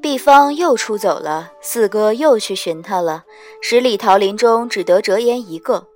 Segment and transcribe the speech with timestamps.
[0.00, 3.24] 毕方又出走了，四哥又去寻他了。
[3.60, 5.88] 十里桃林中只得折颜一个。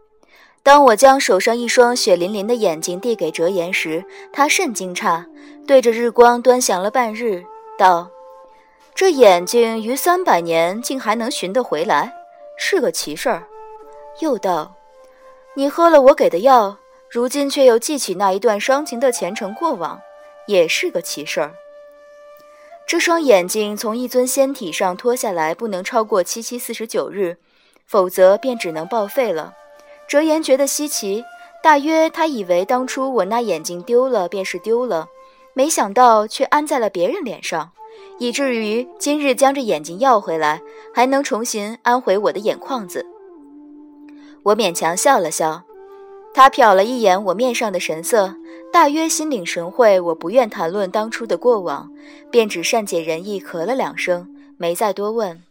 [0.65, 5.25] 当我将手上一双血淋淋的眼睛递给折颜时，他甚惊诧，
[5.67, 7.45] 对着日光端详了半日，
[7.79, 8.11] 道
[8.93, 12.13] ：“这眼睛于三百年竟还能寻得回来，
[12.59, 13.47] 是个奇事儿。”
[14.21, 14.75] 又道
[15.55, 16.77] ：“你喝了我给的药，
[17.09, 20.01] 如今却又记起那一段伤情的前程过往，
[20.47, 21.55] 也是个奇事儿。”
[22.87, 27.37] 这双眼睛从一尊仙体上脱下来，不能超过七七四十九日，
[27.87, 29.55] 否则便只能报废了。
[30.09, 31.23] 哲言觉得稀奇，
[31.63, 35.07] 大约他以为当初我那眼睛丢了便是丢了，
[35.53, 37.73] 没想到却安在了别人脸上，
[38.19, 40.61] 以至于今日将这眼睛要回来，
[40.95, 43.07] 还能重新安回我的眼眶子。
[44.43, 45.63] 我勉强笑了笑，
[46.35, 48.35] 他瞟了一眼我面上的神色。
[48.71, 51.91] 大约心领神会，我不愿谈论当初的过往，
[52.31, 55.43] 便只善解人意咳了两声，没再多问。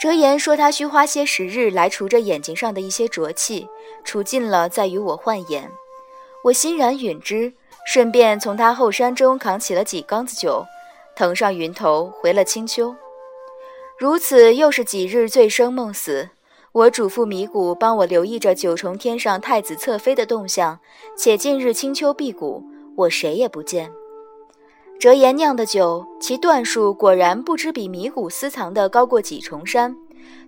[0.00, 3.68] 哲言说他需花些时日来除这眼睛上的一些浊气，
[4.04, 5.70] 除尽了再与我换眼。
[6.44, 7.52] 我欣然允之，
[7.86, 10.64] 顺便从他后山中扛起了几缸子酒，
[11.16, 12.94] 腾上云头回了青丘。
[13.98, 16.28] 如此又是几日醉生梦死。
[16.72, 20.78] 我嘱咐米谷帮我留意着九重天上太子侧妃的动向，
[21.16, 22.62] 且近日青丘辟谷，
[22.94, 23.90] 我谁也不见。
[25.00, 29.96] 折颜酿的酒，其段数果然不知比米谷私藏的高过几重山。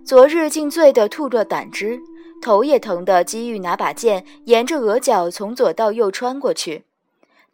[0.05, 1.99] 昨日竟醉得吐着胆汁，
[2.43, 6.83] 头也疼得机遇拿把剑沿着额角从左到右穿过去。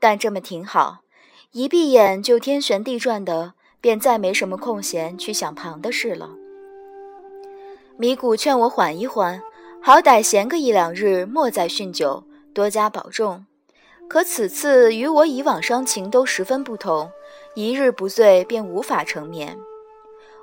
[0.01, 0.99] 但这么挺好，
[1.55, 6.31] 一闭眼就天旋地转的，便再没什么空闲去想旁的事了。
[7.95, 9.41] 米谷劝我缓一缓，
[9.81, 13.45] 好歹闲个一两日，莫再酗酒，多加保重。
[14.09, 17.09] 可此次与我以往伤情都十分不同，
[17.53, 19.57] 一日不醉便无法成眠。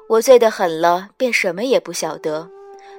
[0.09, 2.49] 我醉得狠了，便什么也不晓得；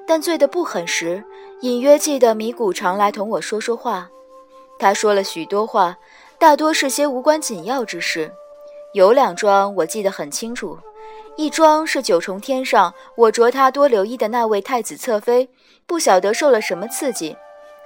[0.05, 1.23] 但醉得不狠时，
[1.61, 4.11] 隐约记得米谷常来同我说说话。
[4.77, 5.97] 他说了许多话，
[6.43, 8.29] 大多是些无关紧要之事，
[8.91, 10.77] 有两桩我记得很清楚。
[11.37, 15.47] 一桩是九重天上，我着他多留意的那位太子侧妃，
[15.87, 17.37] 不晓得受了什么刺激，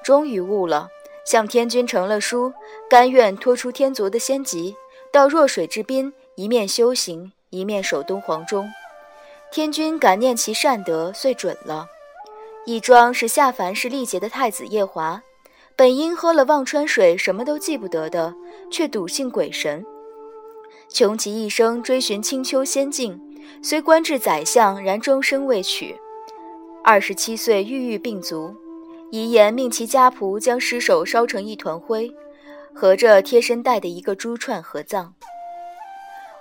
[0.04, 0.90] 终于悟了，
[1.24, 2.52] 向天君成了书，
[2.90, 4.76] 甘愿脱出天族的仙籍，
[5.14, 8.68] 到弱水之滨，一面修行，一面守东皇钟。
[9.52, 11.86] 天君感念其善德，遂准了。
[12.66, 15.22] 一桩是下凡是历劫的太子夜华，
[15.78, 18.34] 本应喝了忘川水，什么都记不得的，
[18.72, 19.86] 却笃信鬼神，
[20.90, 23.22] 穷其一生追寻青丘仙境。
[23.62, 25.96] 虽官至宰相，然终身未娶。
[26.84, 28.56] 二十七岁郁郁病卒，
[29.12, 32.12] 遗言命其家仆将尸首烧成一团灰，
[32.74, 35.14] 和着贴身带的一个珠串合葬。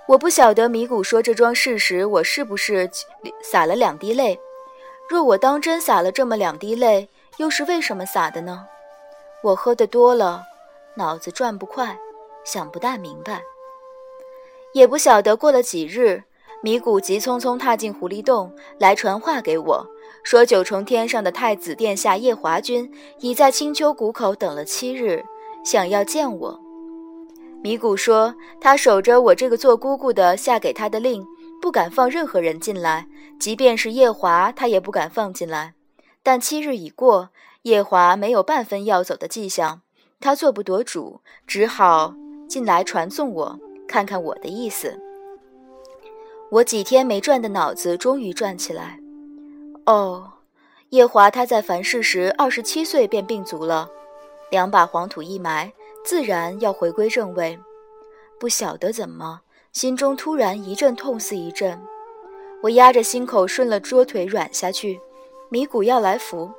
[0.07, 2.89] 我不晓得米谷说这桩事时，我是不是
[3.43, 4.39] 洒了两滴泪？
[5.07, 8.65] 若我当真洒了这么两滴泪，又是为什么洒的呢？
[9.47, 10.43] 我喝得多了，
[10.97, 11.97] 脑子转不快，
[12.43, 13.41] 想不大明白。
[14.73, 16.21] 也不晓得过了几日。
[16.61, 19.87] 米谷急匆匆踏进狐狸洞，来传话给我，
[20.21, 25.23] 说九重天上的太子殿下夜华君已在青丘谷口等了七日，
[25.63, 26.59] 想要见我。
[27.63, 31.25] 米谷说，他守着我这个做姑姑的下给他的令，
[31.61, 33.07] 不敢放任何人进来，
[33.39, 35.73] 即便是夜华，他也不敢放进来。
[36.21, 37.29] 但七日已过，
[37.63, 39.81] 夜华没有半分要走的迹象，
[40.19, 42.13] 他做不夺主，只好
[42.47, 44.99] 进来传送我，看看我的意思。
[46.49, 48.99] 我几天没转的脑子终于转起来。
[49.85, 50.31] 哦，
[50.89, 53.89] 夜华他在凡世时二十七岁便病卒了，
[54.49, 55.73] 两把黄土一埋，
[56.05, 57.59] 自然要回归正位。
[58.39, 59.41] 不晓得怎么，
[59.73, 61.81] 心中突然一阵痛似一阵。
[62.63, 64.99] 我压着心口顺了桌腿软下去。
[65.49, 66.51] 米谷要来扶，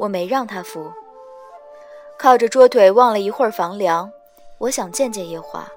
[0.00, 0.90] 我没让他扶，
[2.18, 4.10] 靠着桌腿望了一会儿房梁。
[4.56, 5.68] 我想见见夜华。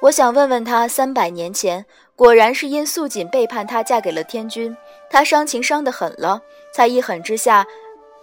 [0.00, 4.76] 我想问问他，三百年前果然是因素锦背叛他，嫁给了天君，
[5.08, 7.66] 他伤情伤得狠了，才一狠之下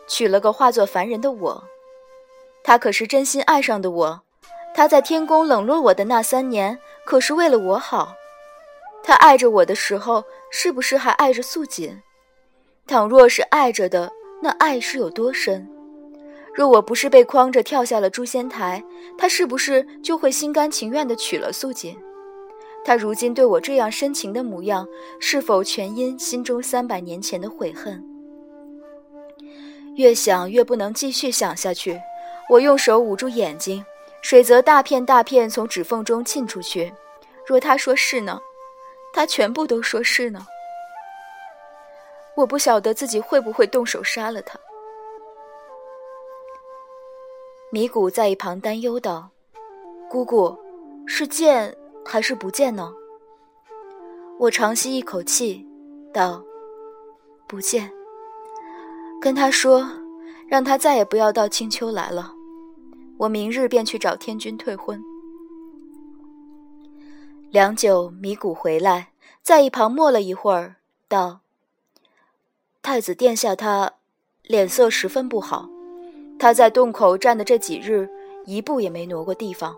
[0.07, 1.63] 娶了个化作凡人的我。
[2.63, 4.21] 他可是真心爱上的我，
[4.75, 8.13] 他在天宫冷落我的那三年，可是为了我好。
[9.03, 12.03] 他爱着我的时候，是不是还爱着素锦？
[12.85, 14.11] 倘若是爱着的，
[14.45, 15.67] 那爱是有多深？
[16.53, 18.83] 若我不是被诓着跳下了诛仙台，
[19.17, 21.97] 他是不是就会心甘情愿地娶了素锦？
[22.85, 24.87] 他如今对我这样深情的模样，
[25.19, 28.05] 是否全因心中三百年前的悔恨？
[29.95, 31.99] 越想越不能继续想下去，
[32.47, 33.83] 我用手捂住眼睛，
[34.21, 36.93] 水则大片大片从指缝中沁出去。
[37.47, 38.39] 若他说是呢？
[39.11, 40.45] 他全部都说是呢？
[42.35, 44.59] 我不晓得自己会不会动手杀了他。
[47.71, 49.29] 米谷在一旁担忧道
[50.09, 50.57] ：“姑姑，
[51.05, 52.93] 是见还是不见呢？”
[54.37, 55.65] 我长吸一口气，
[56.13, 56.43] 道
[57.47, 57.91] ：“不见。”
[59.21, 59.89] 跟他说，
[60.47, 62.33] 让他再也不要到青丘来了。
[63.17, 65.01] 我明日便去找天君退婚。
[67.49, 70.75] 良久，米谷回来，在一旁默了一会儿，
[71.07, 71.39] 道
[72.85, 73.91] ：“太子殿下他
[74.43, 75.67] 脸色十分不好，
[76.37, 78.07] 他在洞口站的这几日，
[78.45, 79.75] 一步也没挪过地方。”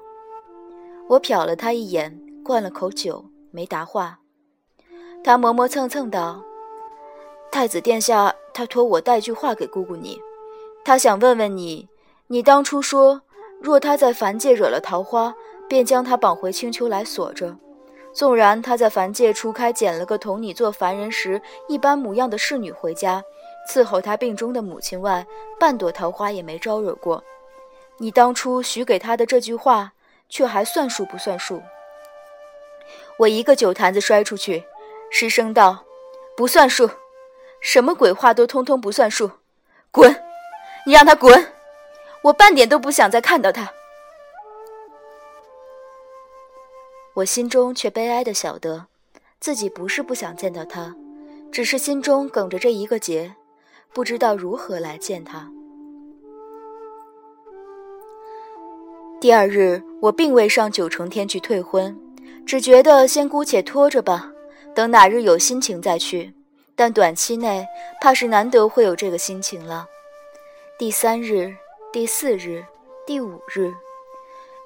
[1.07, 4.19] 我瞟了他一眼，灌了口酒，没答话。
[5.23, 6.43] 他磨磨蹭蹭道
[7.49, 10.19] ：“太子殿下，他托我带句话给姑姑你，
[10.83, 11.87] 他想问问你，
[12.27, 13.21] 你当初说，
[13.61, 15.33] 若他在凡界惹了桃花，
[15.69, 17.55] 便将他绑回青丘来锁着。”
[18.17, 23.23] 纵然他在凡界初开捡了个同你做凡人时一般模样的侍女回家，
[23.69, 25.23] 伺候他病中的母亲外，
[25.59, 27.23] 半朵桃花也没招惹过。
[27.99, 29.93] 你当初许给他的这句话，
[30.29, 31.61] 却还算数不算数？
[33.19, 34.63] 我一个酒坛子摔出去，
[35.11, 35.85] 失声道
[36.35, 36.89] ：“不算数，
[37.61, 39.29] 什么鬼话都通通不算数，
[39.91, 40.23] 滚！
[40.87, 41.53] 你让他滚！
[42.23, 43.73] 我半点都不想再看到他。”
[47.17, 48.85] 我心中却悲哀的晓得，
[49.39, 50.95] 自己不是不想见到他，
[51.51, 53.33] 只是心中梗着这一个结，
[53.91, 55.51] 不知道如何来见他。
[59.19, 61.99] 第二日，我并未上九重天去退婚，
[62.45, 64.31] 只觉得先姑且拖着吧，
[64.75, 66.31] 等哪日有心情再去。
[66.75, 67.65] 但短期内
[67.99, 69.87] 怕是难得会有这个心情了。
[70.77, 71.51] 第三日、
[71.91, 72.63] 第四日、
[73.07, 73.73] 第五日。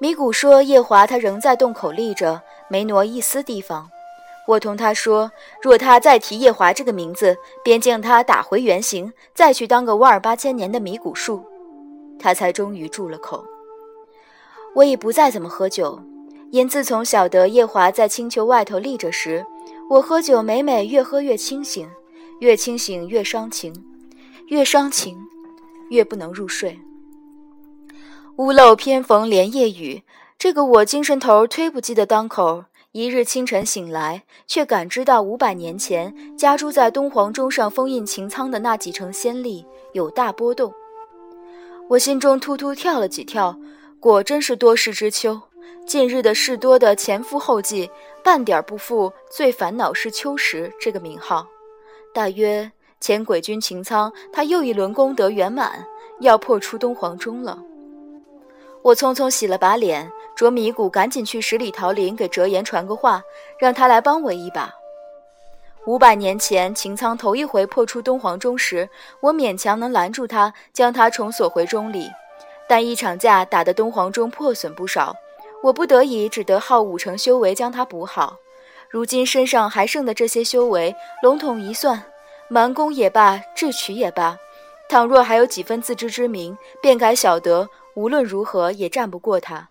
[0.02, 3.88] 米谷说：“夜华他仍在洞口立着，没挪一丝地方。”
[4.48, 5.30] 我同他说
[5.62, 11.44] ：“若他再提夜华这个名字，便将他打回原形，再去当个万儿八千年的米谷树。”
[12.18, 13.44] 他才终于住了口。
[14.74, 16.00] 我已不再怎么喝酒，
[16.50, 19.46] 因自从晓得夜华在青丘外头立着时，
[19.88, 21.88] 我喝酒每每越喝越清醒，
[22.40, 23.72] 越清醒越伤情，
[24.48, 25.16] 越伤情
[25.90, 26.76] 越不能入睡。
[28.38, 30.02] 屋漏偏逢连夜雨，
[30.38, 40.72] 这个我精神头忒不济的当口，一日清晨醒来，却感知到五百年前家住在东皇钟上封印擎苍的那几成仙力有大波动。
[41.90, 43.54] 我心中突突跳了几跳，
[44.00, 45.38] 果真是多事之秋。
[45.86, 47.90] 近日的事多的前赴后继，
[48.24, 51.46] 半点不负“最烦恼是秋时”这个名号。
[52.14, 55.84] 大约前鬼君擎苍他又一轮功德圆满，
[56.20, 57.62] 要破出东皇钟了。
[58.82, 63.22] 我匆匆洗了把脸，着米谷赶紧去十里桃林给哲言传个话，
[63.56, 64.74] 让他来帮我一把。
[65.86, 68.88] 五百年前，擎苍头一回破出东皇钟时，
[69.20, 72.10] 我勉强能拦住他，将他重锁回钟里。
[72.68, 75.14] 但一场架打得东皇钟破损不少，
[75.62, 78.36] 我不得已只得耗五成修为将它补好。
[78.88, 82.02] 如今身上还剩的这些修为，笼统一算，
[82.48, 84.36] 蛮攻也罢，智取也罢，
[84.88, 87.68] 倘若还有几分自知之明，便该晓得。
[87.94, 89.68] 无论如何也战不过他，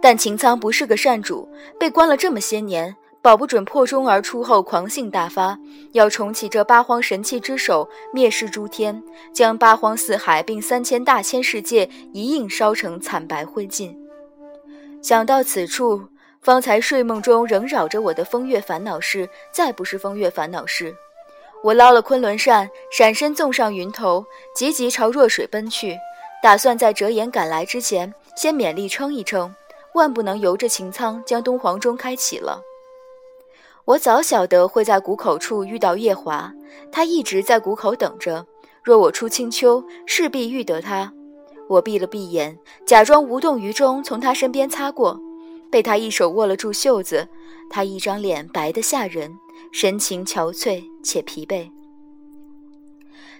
[0.00, 5.58] 但秦苍不是个善主，被关了这么些年，保不准破钟而出后狂性大发，
[5.92, 13.96] 要重启这八荒神器之手，灭世诸天，将八荒四海并三千大千世界一应烧成惨白灰烬。
[15.00, 16.04] 想到此处，
[16.40, 20.94] 方才睡梦中仍扰着我的风月烦恼事，再不是风月烦恼事。
[21.64, 25.96] 我捞了昆仑扇，闪身纵上云头，急急朝弱水奔去。
[26.42, 29.54] 打算在折颜赶来之前，先勉力撑一撑，
[29.94, 32.60] 万不能由着擎苍将东皇钟开启了。
[33.84, 36.52] 我早晓得会在谷口处遇到夜华，
[36.90, 38.44] 他一直在谷口等着。
[38.82, 41.12] 若我出青丘，势必遇得他。
[41.68, 45.16] 我闭了闭眼，假装无动于衷，从他身边擦过，
[45.70, 47.28] 被他一手握了住袖子。
[47.70, 49.32] 他一张脸白得吓人，
[49.72, 51.70] 神情憔悴且疲惫。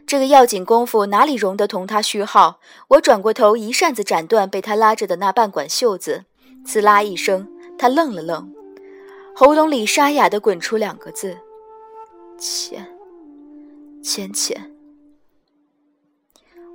[0.07, 2.59] 这个要紧功夫哪里容得同他虚耗？
[2.89, 6.25] 我转过头，一扇子斩断被他拉着的那半管袖子，
[6.67, 8.53] 呲啦一声，他愣了愣，
[9.35, 11.39] 喉咙里沙哑的滚出两个字
[12.39, 12.87] ：“浅，
[14.03, 14.71] 浅浅。”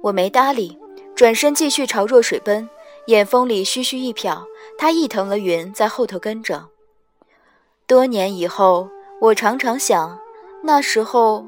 [0.02, 0.80] 我没搭理，
[1.16, 2.68] 转身继续朝弱水奔，
[3.06, 4.44] 眼风里虚虚一瞟，
[4.80, 6.70] 他一腾了云，在后头跟着。
[7.86, 8.90] 多年以后，
[9.22, 10.20] 我常常想，
[10.64, 11.46] 那时候。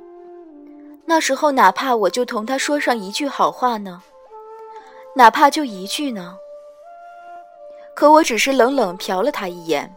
[1.10, 4.04] 那时候哪怕我就同他说上一句好话呢？
[5.16, 6.38] 哪怕就一句呢？
[7.96, 9.96] 可我只是冷冷瞟了他一眼，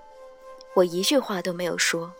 [0.72, 2.12] 我一句话都没有说。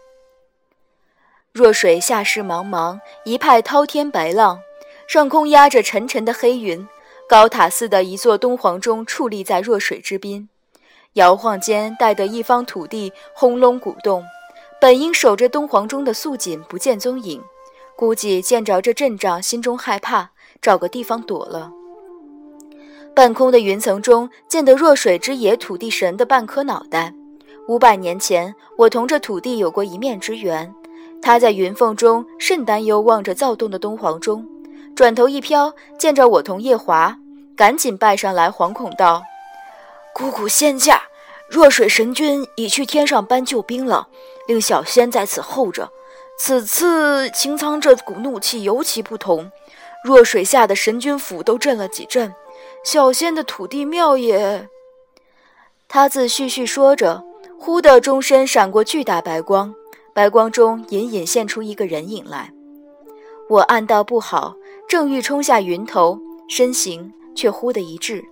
[1.53, 4.61] 若水下势茫茫，一派滔天白浪，
[5.07, 6.87] 上空压着沉沉的黑云，
[7.27, 10.51] 高塔似的一座东皇钟矗立在弱水之滨，
[11.15, 14.23] 摇晃间带得一方土地轰隆鼓动。
[14.79, 17.43] 本应守着东皇钟的素锦不见踪影，
[17.97, 20.31] 估计见着这阵仗，心中害怕，
[20.61, 21.71] 找个地方躲了。
[23.15, 27.15] 半空的云层中见得弱水之野土地神的半颗脑袋。
[27.69, 30.75] 五百年前，我同这土地有过一面之缘。
[31.21, 34.45] 他在云缝中甚担忧，望着躁动的东皇钟，
[34.97, 37.17] 转头一飘，见着我同夜华，
[37.55, 39.23] 赶紧拜上来，惶恐道
[40.13, 41.03] ：“姑姑仙驾，
[41.49, 44.09] 弱水神君已去天上搬救兵了。”
[44.49, 45.89] 令小仙在此候着。
[46.45, 49.49] 此次擎苍这股怒气尤其不同，
[50.03, 52.35] 弱水下的神君府都震了几震，
[52.85, 54.69] 小仙的土地庙也……
[55.87, 57.23] 他自絮絮说着，
[57.61, 59.73] 忽的钟身闪过巨大白光，
[60.13, 62.53] 白光中隐隐现出一个人影来。
[63.49, 64.57] 我暗道不好，
[64.89, 66.19] 正欲冲下云头，
[66.49, 68.25] 身形却忽的一滞。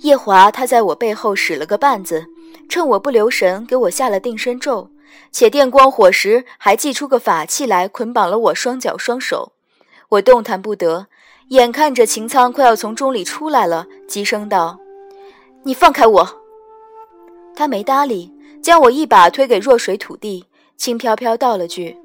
[0.00, 2.26] 夜华他在我背后使了个绊子。
[2.68, 4.90] 趁我不留神，给我下了定身咒，
[5.30, 9.52] 且电光火石，还祭出个法器来捆绑了我双脚双手。
[10.10, 11.06] 我动弹不得，
[11.48, 14.78] 眼看着秦苍快要从钟里出来了，急声道
[15.64, 16.42] ：“你放开我！”
[17.56, 21.96] 他没搭理，将我一把推给弱水土地，轻飘飘道了句：“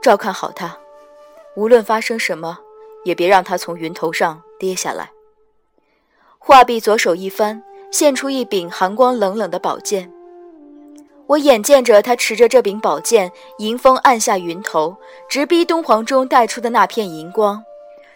[0.00, 0.76] 照看好他，
[1.56, 2.58] 无论发生什么，
[3.04, 5.10] 也别让他从云头上跌下来。”
[6.38, 7.62] 话毕，左手一翻。
[7.92, 10.12] 现出一柄寒光冷冷的宝剑，
[11.28, 14.96] 我眼见着他持着这柄宝剑迎风按下云头，
[15.28, 17.64] 直逼东皇钟带出的那片银光，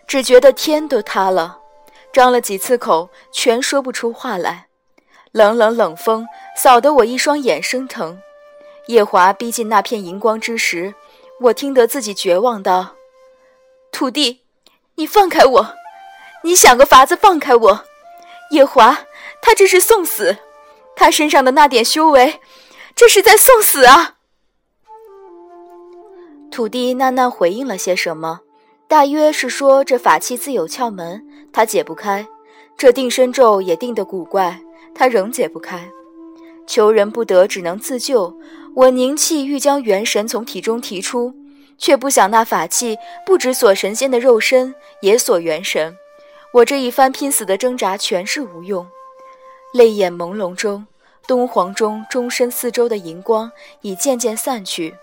[0.06, 1.58] 只觉得天都塌了，
[2.12, 4.66] 张了几次口，全说不出话来。
[5.32, 6.26] 冷冷冷风
[6.56, 8.20] 扫得我一双眼生疼。
[8.86, 10.94] 夜华逼近那片银光之时，
[11.40, 12.94] 我听得自己绝望道
[13.92, 14.40] ：“土地，
[14.96, 15.74] 你放开我，
[16.42, 17.84] 你想个法子放开我，
[18.50, 19.06] 夜华。”
[19.42, 20.36] 他这是送死，
[20.94, 22.40] 他身上的那点修为，
[23.00, 24.16] 这是在送死啊！
[26.50, 28.40] 土地喃喃回应了些什么，
[28.86, 32.26] 大约是说这法器自有窍门，他解不开；
[32.76, 34.60] 这定身咒也定得古怪，
[34.94, 35.88] 他仍解不开。
[36.66, 38.38] 求人不得，只能自救。
[38.76, 41.32] 我凝气欲将元神从体中提出，
[41.78, 45.96] 却不想那法器不止锁神仙的肉身，也锁元神。
[46.52, 48.86] 我这一番拼死的挣扎，全是无用。
[49.72, 50.86] 泪眼朦胧中，
[51.30, 54.96] 东皇钟钟身四周的银光已渐渐散去。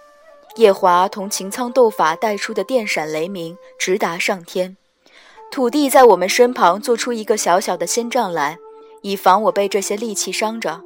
[0.57, 4.75] 夜华同擎苍斗法带出的电闪雷鸣直达上天。
[5.49, 8.57] 土地在我们身旁做出一个小小的仙障来，
[9.03, 10.81] 以防我被这些利器伤着。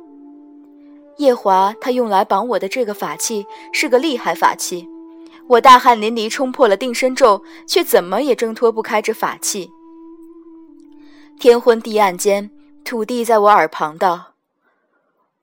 [1.18, 3.44] 夜华他用来绑我的这个法器
[3.74, 4.88] 是个厉害法器，
[5.48, 9.72] 我大汗淋漓冲破了定身咒，却怎么也挣脱不开这法器。
[11.40, 12.52] 天昏地暗间。
[12.84, 14.31] 土地在我耳旁道：“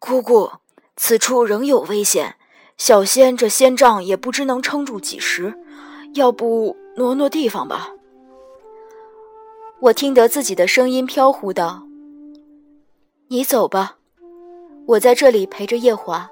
[0.00, 0.50] 姑姑，
[0.96, 2.36] 此处仍有危险，
[2.76, 5.52] 小仙这仙杖也不知能撑住几时，
[6.14, 7.90] 要不挪挪地方吧。”
[9.80, 11.82] 我听得自己的声音飘忽道
[13.28, 13.96] ：“你走吧，
[14.86, 16.30] 我在这里陪着夜华。”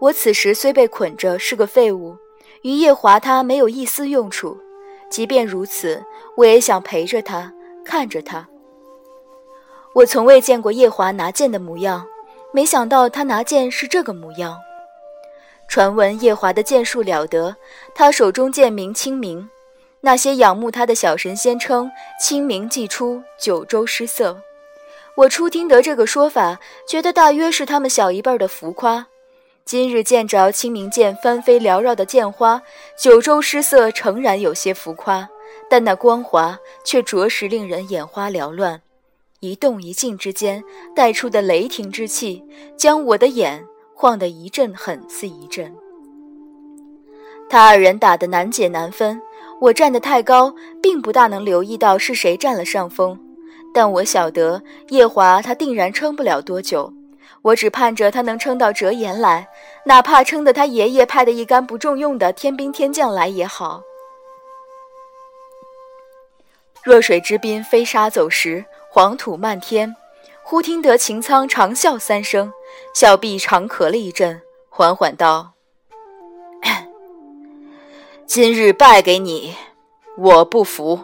[0.00, 2.16] 我此时虽被捆着，是个废物，
[2.62, 4.58] 与夜华他没有一丝用处。
[5.08, 6.02] 即便如此，
[6.36, 7.52] 我也想陪着他，
[7.84, 8.48] 看着他。
[9.94, 12.06] 我从未见过夜华拿剑的模样，
[12.50, 14.58] 没想到他拿剑是这个模样。
[15.68, 17.54] 传闻夜华的剑术了得，
[17.94, 19.50] 他手中剑名清明。
[20.00, 24.40] 那些仰慕他的小神仙称清明既出，九州失色。
[25.14, 26.58] 我初听得这个说法，
[26.88, 29.06] 觉得大约是他们小一辈的浮夸。
[29.64, 32.62] 今日见着清明剑翻飞缭绕的剑花，
[32.98, 35.28] 九州失色诚然有些浮夸，
[35.68, 38.80] 但那光华却着实令人眼花缭乱。
[39.42, 40.62] 一动一静之间
[40.94, 42.44] 带出的雷霆之气，
[42.76, 45.74] 将我的眼晃得一阵狠似一阵。
[47.50, 49.20] 他二人打得难解难分，
[49.60, 53.18] 我站得太高，并不大能留意到是谁占了上风。
[53.74, 56.94] 但我晓得夜华他定然撑不了多久，
[57.42, 59.48] 我只盼着他能撑到折颜来，
[59.86, 63.82] 哪怕撑得他爷爷派的一干不中用的天兵天将来也好。
[66.84, 68.64] 弱水之滨，飞沙走石。
[68.94, 69.96] 黄土漫天，
[70.42, 72.52] 忽听得秦苍长啸三声，
[72.92, 75.54] 小臂长咳了一阵，缓缓道
[78.28, 79.54] ：“今日败给你，
[80.18, 81.00] 我不服。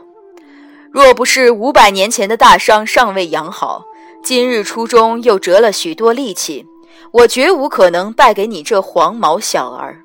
[0.93, 3.87] 若不是五百年前的大伤尚未养好，
[4.23, 6.67] 今日初中又折了许多力气，
[7.13, 10.03] 我绝无可能败给你这黄毛小儿。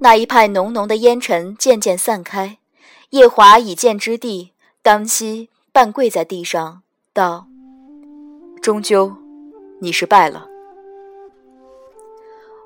[0.00, 2.58] 那一派浓浓的烟尘渐渐散开，
[3.08, 6.80] 夜华已见之地，当夕半跪在地上，
[7.12, 7.46] 道
[8.62, 9.14] ：“终究，
[9.80, 10.48] 你是败了。”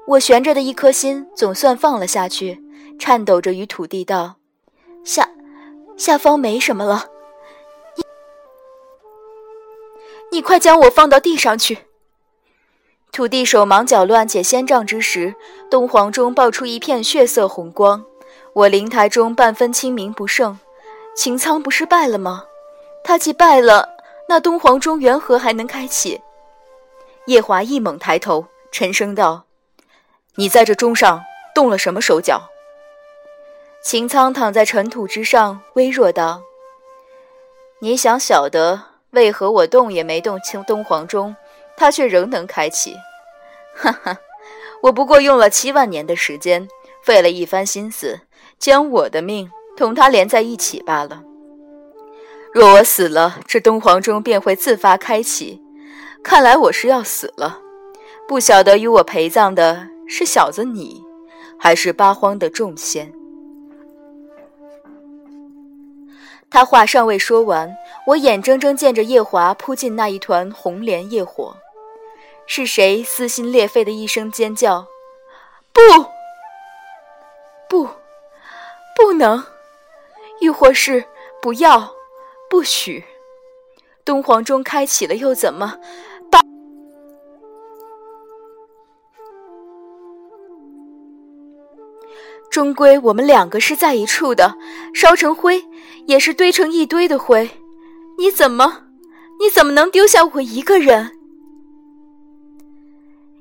[0.06, 2.62] 我悬着的一颗心总算放了下去，
[3.00, 4.36] 颤抖着与土地道
[5.02, 5.28] ：“下，
[5.96, 7.06] 下方没什么了。
[10.30, 11.78] 你，快将我放到地上去。”
[13.10, 15.34] 土地手忙脚乱解仙杖之时，
[15.68, 18.04] 东皇中爆出一片血色红光。
[18.52, 20.56] 我灵台中半分清明不胜，
[21.14, 22.44] 秦苍不是败了吗？
[23.02, 23.96] 他既败了，
[24.28, 26.20] 那东皇钟缘何还能开启？
[27.26, 29.44] 夜华一猛抬头，沉声道
[30.36, 31.22] ：“你在这钟上
[31.54, 32.50] 动了什么手脚？”
[33.82, 36.42] 秦苍躺在尘土之上，微弱道
[37.80, 38.80] ：“你想晓得
[39.10, 41.36] 为何我动也没动清东皇钟？”
[41.76, 42.96] 他却仍能开启，
[43.74, 44.16] 哈哈！
[44.80, 46.68] 我不过用了七万年的时间，
[47.02, 48.20] 费了一番心思，
[48.60, 51.22] 将我的命同他连在一起罢了。
[52.52, 55.60] 若我死了，这东皇钟便会自发开启。
[56.22, 57.60] 看来我是要死了。
[58.26, 61.02] 不晓得与我陪葬的是小子你，
[61.58, 63.12] 还是八荒的众仙？
[66.48, 67.74] 他话尚未说完，
[68.06, 71.56] 我眼睁睁见着夜华扑进那一团红莲业火。
[72.46, 74.86] 是谁撕心裂肺的一声尖叫？
[75.72, 75.80] 不，
[77.68, 77.88] 不，
[78.96, 79.44] 不能！
[80.44, 81.02] 亦或是
[81.40, 81.90] 不要，
[82.50, 83.02] 不许！
[84.04, 85.78] 东皇钟开启了又怎么？
[92.50, 94.54] 终归我们两个是在一处的，
[94.92, 95.64] 烧成灰
[96.06, 97.50] 也是堆成一堆的灰。
[98.18, 98.84] 你怎么，
[99.40, 101.10] 你怎么能丢下我一个人？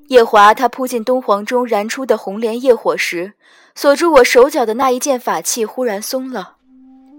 [0.08, 3.34] 夜华，他扑进东皇中燃出的红莲业火时，
[3.75, 6.60] 锁住我手脚的那一件法器忽然松了。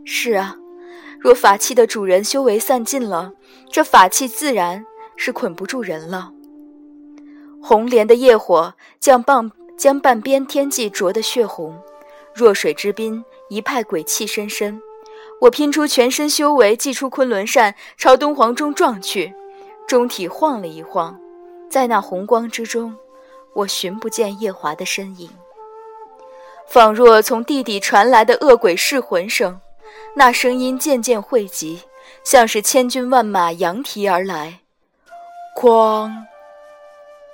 [0.05, 0.57] 是啊，
[1.19, 3.33] 若法器的主人修为散尽了，
[3.71, 4.85] 这法器自然
[5.17, 6.31] 是捆不住人了。
[7.63, 11.79] 红莲的业火将半将半边天际灼得血红，
[12.35, 14.81] 弱水之滨，一派鬼气深深。
[15.41, 19.33] 我拼出全身修为，祭出昆仑扇，朝东皇钟撞去，
[19.89, 21.19] 钟体晃了一晃。
[21.71, 22.95] 在那红光之中，
[23.55, 25.31] 我寻不见夜华的身影，
[26.69, 29.59] 仿若从地底传来的恶鬼噬魂声。
[30.15, 31.83] 那声音渐渐汇集，
[32.23, 34.61] 像是千军万马扬蹄而来。
[35.57, 36.11] 哐！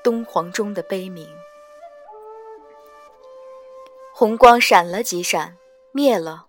[0.02, 1.28] 东皇钟的悲鸣。
[4.14, 5.56] 红光闪了几闪，
[5.92, 6.46] 灭了。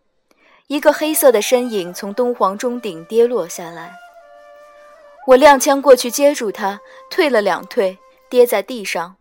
[0.68, 3.94] 一个黑色的身影从东皇钟顶跌落下来。
[5.28, 7.98] 我踉跄过去接住他，退了两退，
[8.30, 9.16] 跌在地上。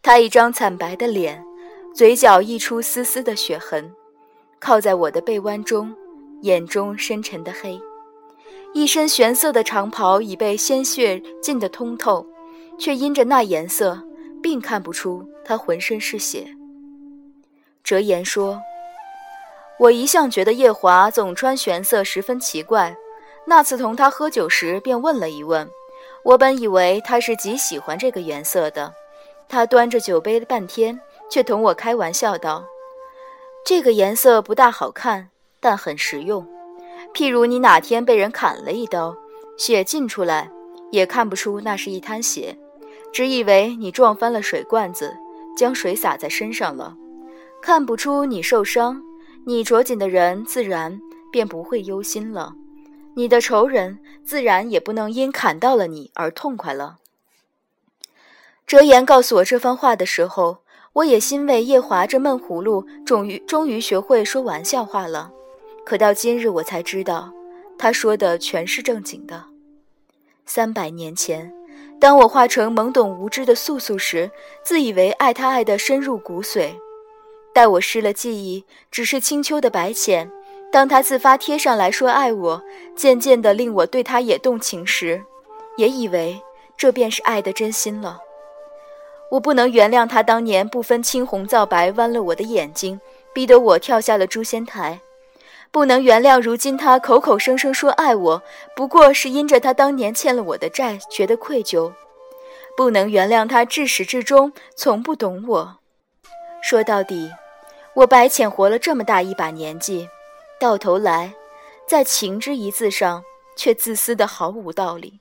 [0.00, 1.44] 他一张惨白的脸，
[1.94, 3.92] 嘴角溢出丝丝的血痕，
[4.60, 5.94] 靠在我的背弯中，
[6.42, 7.80] 眼中深沉的黑。
[8.74, 12.26] 一身玄色的长袍已被鲜血浸得通透，
[12.78, 13.98] 却因着那颜色，
[14.42, 16.46] 并看不出他浑身是血。
[17.82, 18.60] 哲言说
[19.80, 22.94] ：“我一向觉得夜华总穿玄色十分奇怪。”
[23.48, 25.68] 那次同他喝酒时，便问了一问。
[26.24, 28.92] 我本以为他是极喜欢这个颜色的。
[29.48, 32.64] 他端着酒杯半天，却同我开玩笑道
[33.64, 36.46] ：“这个颜色不大好看，但很实用。
[37.14, 39.16] 譬如你哪天被人砍了一刀，
[39.56, 40.50] 血浸出来，
[40.90, 42.58] 也看不出那是一滩血，
[43.12, 45.16] 只以为你撞翻了水罐子，
[45.56, 46.96] 将水洒在身上了，
[47.62, 49.02] 看不出你受伤。
[49.46, 52.54] 你着紧的人自然便不会忧心了。”
[53.18, 56.98] 你的仇人自然也不能因砍到了你而痛快了。
[58.66, 60.58] 哲言告诉我这番话的时候，
[60.92, 65.32] 我也欣慰夜华这闷葫芦终于终于学会说玩笑话了。
[65.86, 67.32] 可到今日，我才知道，
[67.78, 69.44] 他说的全是正经的。
[70.44, 71.54] 三百年前，
[72.00, 74.28] 当我化成懵懂无知的素素时，
[74.64, 76.70] 自以为爱他爱得深入骨髓；
[77.54, 80.28] 待我失了记忆，只是青丘的白浅。
[80.72, 82.60] 当他自发贴上来说爱我，
[82.96, 85.22] 渐渐的令我对他也动情时，
[85.76, 86.42] 也以为
[86.76, 88.18] 这便是爱的真心了。
[89.30, 93.00] 我不能原谅他当年不分青红皂白剜了我的眼睛，
[93.32, 94.98] 逼得我跳下了诛仙台；
[95.70, 98.42] 不能原谅如今他口口声声说爱我，
[98.74, 101.92] 不过是因着他当年欠了我的债，觉得愧疚；
[102.76, 105.78] 不能原谅他至始至终从不懂我。
[106.62, 107.30] 说到底。
[107.96, 110.06] 我白浅活了这么大一把年纪，
[110.60, 111.32] 到头来，
[111.88, 113.24] 在情之一字上
[113.56, 115.18] 却自私的毫无道理，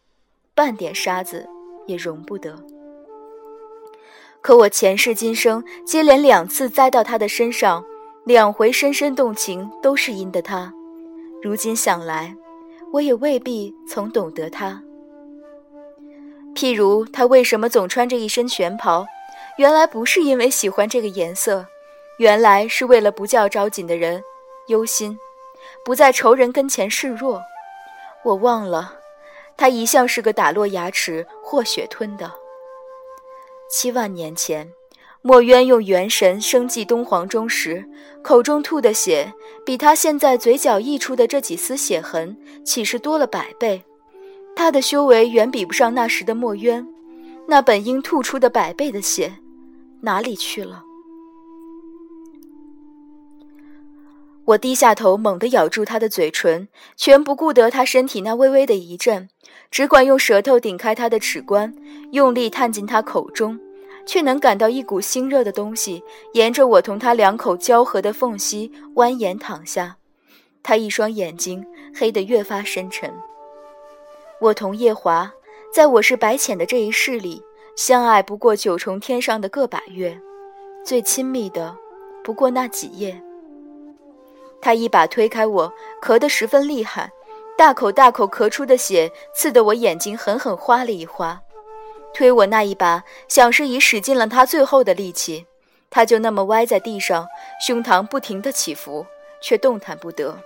[0.53, 1.47] 半点沙子
[1.87, 2.53] 也容不得。
[4.41, 7.81] 可我前世今生接连两次栽到他的身上，
[8.25, 10.73] 两回深深动情，都是因的他。
[11.43, 12.35] 如今想来，
[12.91, 14.81] 我也未必曾懂得他。
[16.55, 19.05] 譬如他为什么总穿着一身玄袍，
[19.59, 21.67] 原来不是因为喜欢这个颜色。
[22.17, 24.23] 原来是为了不叫招紧的人
[24.69, 25.15] 忧心，
[25.83, 27.39] 不在仇人跟前示弱。
[28.23, 28.95] 我忘了，
[29.55, 32.31] 他一向是个打落牙齿或血吞的。
[33.69, 34.71] 七万年前，
[35.27, 37.83] 墨渊用元神生祭东皇钟时，
[38.21, 39.33] 口中吐的血，
[39.65, 43.83] 比他现在嘴角溢出的这几丝血痕，岂是多了百倍？
[44.55, 46.87] 他的修为远比不上那时的墨渊，
[47.47, 49.33] 那本应吐出的百倍的血，
[50.01, 50.83] 哪里去了？
[54.45, 59.27] 我低下头，猛地咬住他的嘴唇，全不顾得他身体那微微的一震，
[59.71, 61.73] 只管用舌头顶开他的齿关，
[62.11, 63.59] 用力探进他口中，
[64.05, 69.97] 却能感到一股腥热的东西沿着我同他两口交合的缝隙蜿蜒淌下。
[70.63, 73.13] 他一双眼睛黑得越发深沉。
[74.41, 75.31] 我同夜华，
[75.73, 77.41] 在我是白浅的这一世里，
[77.75, 80.19] 相爱不过九重天上的个把月，
[80.83, 81.75] 最亲密的，
[82.23, 83.21] 不过那几夜。
[84.61, 87.11] 他一把推开我，咳得十分厉害，
[87.55, 91.39] 大口大口咳出的血刺得我眼睛狠狠花了一花。
[92.15, 95.45] 推我那一把，想是已使尽了他最后的力气，
[95.89, 97.27] 他就那么歪在地上，
[97.67, 99.05] 胸膛不停地起伏，
[99.41, 100.39] 却动弹不得。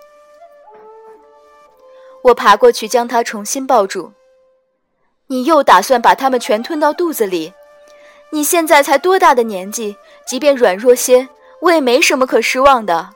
[2.24, 4.12] 我爬过去将他重新抱住。
[5.28, 7.54] 你又打算把他们全吞到肚子里？
[8.32, 9.96] 你现在才多大的年纪？
[10.26, 11.30] 即便软弱些，
[11.62, 13.12] 我也没什么可失望的。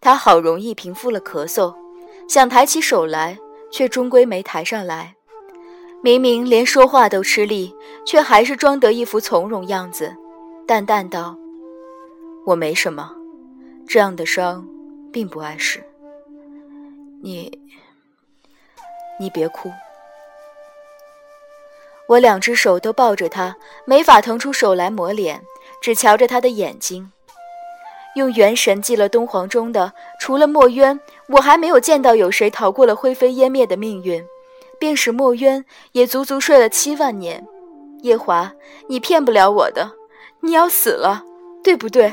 [0.00, 1.74] 他好容易平复了咳嗽，
[2.28, 3.38] 想抬起手来，
[3.70, 5.14] 却终归没抬上来。
[6.04, 10.14] 明明连说话都吃力，却还是装得一副从容样子，
[10.66, 11.34] 淡淡道
[12.44, 13.10] ：“我没什么，
[13.88, 14.68] 这样的伤，
[15.10, 15.82] 并不碍事。
[17.22, 17.58] 你，
[19.18, 19.72] 你别哭。”
[22.06, 25.40] 我两只手都抱着他，没法腾出手来抹脸，
[25.80, 27.10] 只瞧着他的眼睛。
[28.14, 34.22] 用元神祭了东皇钟的，除了墨渊，我还没有见到有谁逃过了灰飞烟灭的命运。
[34.84, 37.48] 便是墨渊，也足足睡了七万年。
[38.02, 38.52] 夜华，
[38.86, 39.90] 你骗不了我的，
[40.40, 41.24] 你要死了，
[41.62, 42.12] 对不对？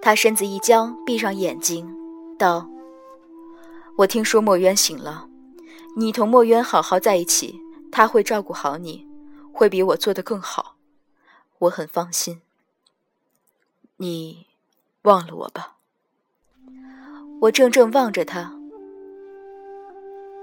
[0.00, 1.92] 他身子一僵，闭上眼睛，
[2.38, 2.68] 道
[3.98, 5.28] ：“我听说墨渊醒了，
[5.96, 9.04] 你同墨渊好好在一起，他会照顾好你，
[9.52, 10.76] 会比我做得更好，
[11.58, 12.40] 我很放心。”
[13.98, 14.46] 你
[15.02, 15.74] 忘了我吧。
[17.40, 18.57] 我怔怔望着他，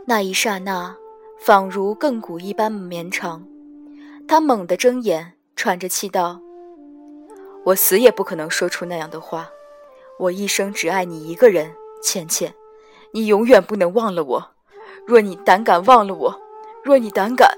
[0.07, 0.95] 那一刹那，
[1.39, 3.43] 仿如亘古一般绵长。
[4.27, 6.39] 他猛地睁眼，喘着气道
[7.65, 9.49] ：“我死也不可能说出那样的话。
[10.19, 12.53] 我一生只爱你一个人，倩倩，
[13.11, 14.51] 你永远不能忘了我。
[15.07, 16.39] 若你胆敢忘了我，
[16.83, 17.57] 若你胆敢……”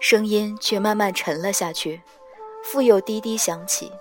[0.00, 2.00] 声音却慢慢沉了下去。
[2.62, 3.92] 复又低低响起，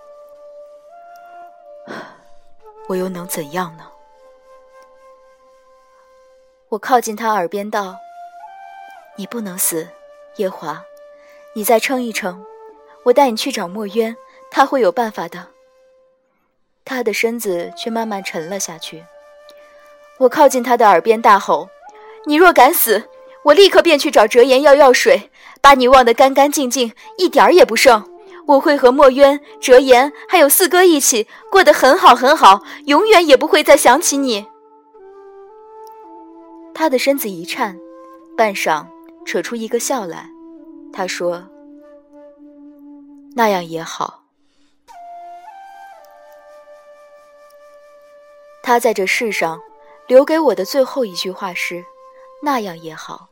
[2.89, 3.83] 我又能怎样呢？
[6.69, 7.95] 我靠近他耳边道
[9.17, 9.87] ：“你不能死，
[10.37, 10.83] 夜华，
[11.53, 12.43] 你再撑一撑，
[13.03, 14.15] 我带你去找墨渊，
[14.49, 15.47] 他会有办法的。”
[16.83, 19.05] 他的身子却慢慢沉了下去。
[20.17, 21.69] 我靠近他的耳边大吼
[22.25, 23.09] ：“你若敢死，
[23.43, 25.29] 我立刻便去找折颜要药水，
[25.61, 28.11] 把你忘得干干净净，一点儿也不剩。”
[28.47, 34.47] 我会和墨渊、折颜还有四哥一起过得很好很好，永远也不会再想起你。
[36.77, 37.79] 他的身子一颤，
[38.37, 38.85] 半晌
[39.25, 40.29] 扯出一个笑来，
[40.91, 41.41] 他说
[43.33, 44.25] ：“那样也好。”
[48.61, 49.57] 他在这世上
[50.07, 51.81] 留给我的最后一句话是
[52.43, 53.29] ：“那样也好。”